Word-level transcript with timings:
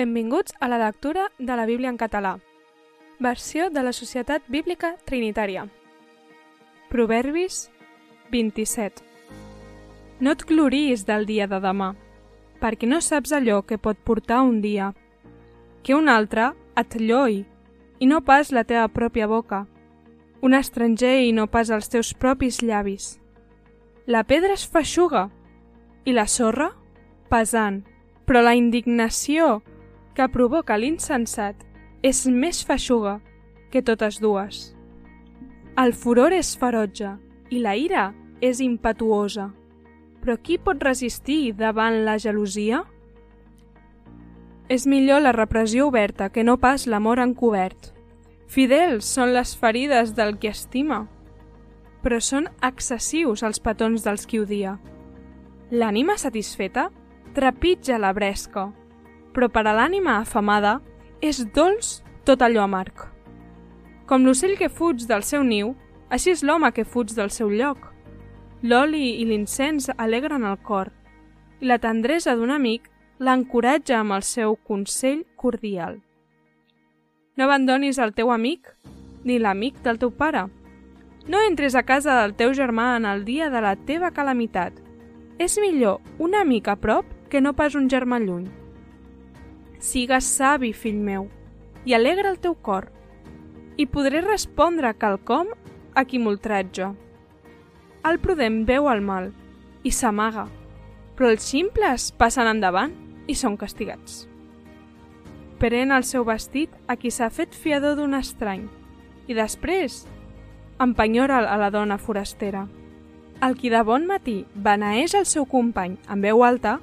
Benvinguts 0.00 0.54
a 0.60 0.66
la 0.66 0.78
lectura 0.78 1.30
de 1.38 1.56
la 1.56 1.66
Bíblia 1.66 1.90
en 1.90 1.98
català. 1.98 2.38
Versió 3.18 3.68
de 3.68 3.82
la 3.82 3.92
Societat 3.92 4.46
Bíblica 4.48 4.94
Trinitària. 5.04 5.66
Proverbis 6.88 7.66
27. 8.30 9.02
No 10.20 10.32
et 10.32 10.46
gloris 10.48 11.04
del 11.04 11.26
dia 11.28 11.44
de 11.50 11.58
demà, 11.60 11.90
perquè 12.62 12.88
no 12.88 13.02
saps 13.04 13.34
allò 13.36 13.60
que 13.60 13.76
pot 13.76 14.00
portar 14.00 14.40
un 14.40 14.62
dia. 14.64 14.94
Que 15.84 15.92
un 15.92 16.08
altre 16.08 16.54
et 16.80 16.96
lloi, 16.96 17.42
i 18.00 18.08
no 18.08 18.22
pas 18.24 18.54
la 18.56 18.64
teva 18.64 18.88
pròpia 18.88 19.28
boca. 19.28 19.66
Un 20.40 20.56
estranger 20.56 21.26
i 21.26 21.34
no 21.36 21.44
pas 21.52 21.68
els 21.68 21.92
teus 21.92 22.14
propis 22.14 22.62
llavis. 22.62 23.18
La 24.06 24.24
pedra 24.24 24.56
es 24.56 24.64
feixuga, 24.64 25.28
i 26.08 26.16
la 26.16 26.24
sorra, 26.24 26.70
pesant, 27.28 27.82
però 28.24 28.40
la 28.40 28.56
indignació 28.56 29.58
que 30.14 30.28
provoca 30.28 30.78
l'insensat 30.78 31.66
és 32.02 32.26
més 32.26 32.62
feixuga 32.66 33.18
que 33.70 33.82
totes 33.82 34.18
dues. 34.20 34.70
El 35.78 35.94
furor 35.94 36.34
és 36.34 36.56
ferotge 36.58 37.14
i 37.50 37.60
la 37.62 37.76
ira 37.78 38.10
és 38.40 38.60
impetuosa. 38.60 39.50
Però 40.20 40.36
qui 40.36 40.58
pot 40.60 40.82
resistir 40.82 41.54
davant 41.56 42.02
la 42.04 42.18
gelosia? 42.20 42.82
És 44.68 44.86
millor 44.86 45.22
la 45.22 45.32
repressió 45.32 45.86
oberta 45.88 46.28
que 46.30 46.44
no 46.44 46.58
pas 46.60 46.86
l'amor 46.86 47.22
encobert. 47.22 47.94
Fidels 48.50 49.06
són 49.06 49.32
les 49.34 49.54
ferides 49.56 50.12
del 50.14 50.36
qui 50.38 50.50
estima, 50.50 51.04
però 52.02 52.18
són 52.20 52.48
excessius 52.66 53.44
els 53.46 53.60
petons 53.62 54.04
dels 54.04 54.26
qui 54.26 54.40
odia. 54.42 54.76
L'ànima 55.70 56.16
satisfeta 56.18 56.88
trepitja 57.34 57.98
la 57.98 58.12
bresca, 58.12 58.68
però 59.34 59.48
per 59.48 59.66
a 59.66 59.74
l'ànima 59.76 60.18
afamada 60.20 60.78
és 61.20 61.42
dolç 61.54 62.00
tot 62.24 62.42
allò 62.42 62.64
amarg. 62.64 63.06
Com 64.06 64.24
l'ocell 64.26 64.56
que 64.58 64.68
fuig 64.68 65.06
del 65.06 65.22
seu 65.22 65.44
niu, 65.46 65.74
així 66.10 66.32
és 66.34 66.42
l'home 66.42 66.72
que 66.74 66.84
fuig 66.84 67.14
del 67.14 67.30
seu 67.30 67.50
lloc. 67.50 67.78
L'oli 68.62 69.20
i 69.22 69.24
l'incens 69.24 69.88
alegren 69.96 70.44
el 70.44 70.58
cor, 70.66 70.90
i 71.60 71.68
la 71.68 71.78
tendresa 71.78 72.34
d'un 72.36 72.50
amic 72.50 72.90
l'encoratja 73.20 74.00
amb 74.00 74.16
el 74.16 74.24
seu 74.24 74.56
consell 74.56 75.24
cordial. 75.36 76.00
No 77.36 77.46
abandonis 77.46 77.98
el 77.98 78.14
teu 78.16 78.32
amic, 78.32 78.72
ni 79.24 79.38
l'amic 79.38 79.80
del 79.84 80.00
teu 80.00 80.10
pare. 80.10 80.46
No 81.28 81.40
entres 81.46 81.76
a 81.76 81.84
casa 81.84 82.16
del 82.20 82.34
teu 82.34 82.54
germà 82.56 82.96
en 82.96 83.06
el 83.06 83.24
dia 83.24 83.50
de 83.50 83.60
la 83.60 83.76
teva 83.76 84.10
calamitat. 84.10 84.72
És 85.38 85.58
millor 85.60 86.00
un 86.18 86.34
amic 86.34 86.68
a 86.68 86.76
prop 86.76 87.06
que 87.30 87.40
no 87.40 87.54
pas 87.56 87.76
un 87.76 87.88
germà 87.88 88.18
lluny. 88.20 88.59
Sigues 89.80 90.26
savi, 90.28 90.74
fill 90.76 90.98
meu, 91.00 91.30
i 91.88 91.94
alegra 91.96 92.28
el 92.28 92.36
teu 92.38 92.52
cor, 92.52 92.90
i 93.80 93.86
podré 93.88 94.20
respondre 94.20 94.92
quelcom 94.92 95.54
a 95.96 96.04
qui 96.04 96.20
m'ultratja. 96.20 96.90
El 98.04 98.20
prudent 98.20 98.60
veu 98.68 98.90
el 98.92 99.00
mal 99.00 99.30
i 99.82 99.92
s'amaga, 99.96 100.44
però 101.16 101.32
els 101.32 101.48
ximples 101.48 102.10
passen 102.20 102.52
endavant 102.52 102.92
i 103.24 103.32
són 103.32 103.56
castigats. 103.56 104.26
Pren 105.60 105.96
el 105.96 106.04
seu 106.04 106.28
vestit 106.28 106.76
a 106.84 107.00
qui 107.00 107.08
s'ha 107.08 107.32
fet 107.32 107.56
fiador 107.56 107.96
d'un 107.96 108.12
estrany 108.20 108.68
i 109.28 109.36
després 109.36 110.02
empenyora 110.80 111.40
a 111.40 111.56
la 111.56 111.72
dona 111.72 111.96
forastera. 111.96 112.66
El 113.40 113.56
qui 113.56 113.72
de 113.72 113.80
bon 113.80 114.04
matí 114.04 114.42
beneeix 114.54 115.16
el 115.16 115.24
seu 115.24 115.48
company 115.48 115.96
amb 116.06 116.28
veu 116.28 116.44
alta, 116.44 116.80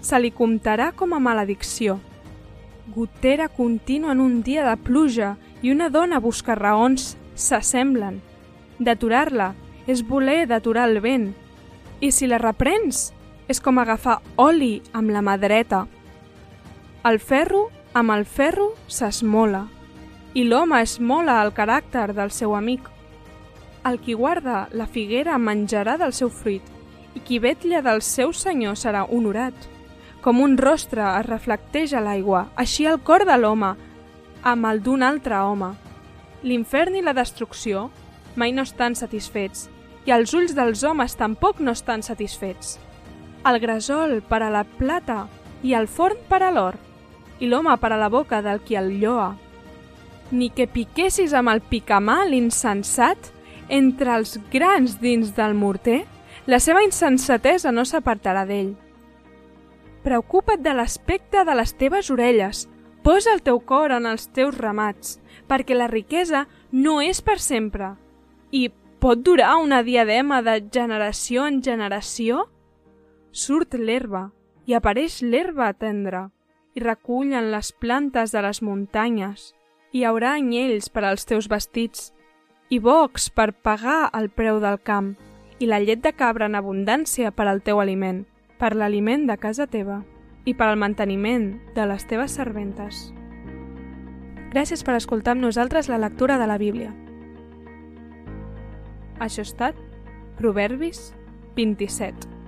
se 0.00 0.16
li 0.16 0.32
comptarà 0.32 0.94
com 0.96 1.12
a 1.12 1.20
maledicció– 1.20 2.00
gotera 2.94 3.48
contínua 3.48 4.12
en 4.12 4.20
un 4.20 4.42
dia 4.42 4.64
de 4.66 4.76
pluja 4.76 5.36
i 5.62 5.70
una 5.70 5.90
dona 5.90 6.20
busca 6.20 6.54
raons 6.54 7.16
s'assemblen. 7.34 8.20
D'aturar-la 8.78 9.54
és 9.86 10.02
voler 10.06 10.46
d'aturar 10.48 10.88
el 10.88 11.00
vent. 11.00 11.32
I 12.00 12.10
si 12.12 12.26
la 12.26 12.38
reprens, 12.38 13.10
és 13.48 13.60
com 13.60 13.78
agafar 13.78 14.20
oli 14.36 14.80
amb 14.92 15.10
la 15.10 15.20
mà 15.20 15.36
dreta. 15.40 15.86
El 17.04 17.18
ferro 17.18 17.68
amb 17.92 18.12
el 18.14 18.24
ferro 18.24 18.70
s'esmola 18.86 19.64
i 20.38 20.44
l'home 20.46 20.78
esmola 20.84 21.40
el 21.42 21.50
caràcter 21.56 22.12
del 22.14 22.30
seu 22.30 22.54
amic. 22.54 22.84
El 23.88 23.98
qui 23.98 24.14
guarda 24.14 24.68
la 24.76 24.86
figuera 24.86 25.38
menjarà 25.38 25.96
del 25.98 26.12
seu 26.14 26.30
fruit 26.30 26.62
i 27.16 27.22
qui 27.26 27.40
vetlla 27.42 27.80
del 27.82 28.02
seu 28.06 28.32
senyor 28.32 28.76
serà 28.78 29.06
honorat. 29.08 29.54
Com 30.20 30.42
un 30.44 30.58
rostre 30.60 31.00
es 31.16 31.24
reflecteix 31.24 31.94
a 31.96 32.00
l'aigua, 32.04 32.50
així 32.60 32.84
el 32.84 32.98
cor 33.00 33.24
de 33.24 33.36
l'home, 33.40 33.70
amb 34.44 34.66
el 34.68 34.82
d'un 34.84 35.02
altre 35.02 35.38
home. 35.40 35.70
L'infern 36.44 36.96
i 36.96 37.04
la 37.04 37.14
destrucció 37.16 37.88
mai 38.36 38.52
no 38.52 38.66
estan 38.68 38.94
satisfets, 38.96 39.68
i 40.04 40.12
els 40.12 40.34
ulls 40.36 40.52
dels 40.56 40.84
homes 40.84 41.16
tampoc 41.16 41.60
no 41.64 41.72
estan 41.72 42.04
satisfets. 42.04 42.76
El 43.48 43.60
gresol 43.60 44.20
per 44.28 44.42
a 44.44 44.50
la 44.52 44.64
plata 44.64 45.22
i 45.64 45.72
el 45.76 45.88
forn 45.88 46.20
per 46.28 46.42
a 46.44 46.52
l'or, 46.52 46.76
i 47.40 47.48
l'home 47.48 47.72
per 47.80 47.92
a 47.94 48.00
la 48.00 48.12
boca 48.12 48.42
del 48.44 48.60
qui 48.60 48.76
el 48.76 48.92
lloa. 49.00 49.32
Ni 50.30 50.50
que 50.52 50.68
piquessis 50.68 51.32
amb 51.32 51.48
el 51.48 51.64
picamà 51.64 52.20
l'insensat 52.28 53.32
entre 53.72 54.18
els 54.18 54.36
grans 54.52 54.98
dins 55.00 55.32
del 55.32 55.56
morter, 55.56 56.04
la 56.46 56.60
seva 56.60 56.84
insensatesa 56.84 57.72
no 57.72 57.88
s'apartarà 57.88 58.44
d'ell. 58.44 58.74
Preocupa't 60.02 60.62
de 60.64 60.72
l'aspecte 60.72 61.42
de 61.44 61.54
les 61.54 61.74
teves 61.76 62.08
orelles. 62.10 62.68
Posa 63.04 63.34
el 63.34 63.42
teu 63.44 63.58
cor 63.60 63.92
en 63.92 64.06
els 64.08 64.28
teus 64.32 64.56
ramats, 64.56 65.18
perquè 65.48 65.76
la 65.76 65.90
riquesa 65.92 66.46
no 66.72 67.00
és 67.04 67.20
per 67.20 67.36
sempre. 67.40 67.94
I 68.50 68.70
pot 69.00 69.20
durar 69.24 69.58
una 69.60 69.82
diadema 69.84 70.40
de 70.42 70.56
generació 70.72 71.44
en 71.48 71.60
generació? 71.64 72.46
Surt 73.32 73.76
l'herba, 73.76 74.30
i 74.64 74.76
apareix 74.76 75.20
l'herba 75.22 75.72
tendra, 75.72 76.28
i 76.74 76.80
recullen 76.80 77.50
les 77.52 77.72
plantes 77.72 78.32
de 78.32 78.44
les 78.44 78.62
muntanyes. 78.64 79.52
Hi 79.92 80.04
haurà 80.08 80.34
anyells 80.38 80.88
per 80.88 81.04
als 81.04 81.28
teus 81.28 81.48
vestits, 81.48 82.12
i 82.70 82.78
bocs 82.80 83.28
per 83.28 83.52
pagar 83.52 84.08
el 84.16 84.30
preu 84.32 84.60
del 84.64 84.80
camp, 84.80 85.14
i 85.60 85.68
la 85.68 85.80
llet 85.80 86.00
de 86.00 86.12
cabra 86.16 86.48
en 86.48 86.56
abundància 86.56 87.32
per 87.36 87.48
al 87.50 87.60
teu 87.60 87.80
aliment 87.84 88.24
per 88.60 88.74
l'aliment 88.76 89.24
de 89.26 89.38
casa 89.40 89.64
teva 89.66 90.02
i 90.44 90.52
per 90.54 90.66
al 90.68 90.78
manteniment 90.80 91.54
de 91.76 91.86
les 91.88 92.04
teves 92.10 92.34
serventes. 92.36 93.06
Gràcies 94.52 94.82
per 94.84 94.98
escoltar 94.98 95.32
amb 95.36 95.46
nosaltres 95.46 95.88
la 95.88 96.00
lectura 96.02 96.36
de 96.36 96.48
la 96.50 96.58
Bíblia. 96.60 96.90
Això 99.20 99.40
ha 99.40 99.48
estat 99.48 99.80
Proverbis 100.36 101.14
27. 101.56 102.39